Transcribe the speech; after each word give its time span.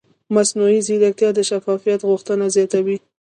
مصنوعي 0.35 0.79
ځیرکتیا 0.87 1.29
د 1.35 1.39
شفافیت 1.49 2.01
غوښتنه 2.09 2.45
زیاتوي. 2.55 2.97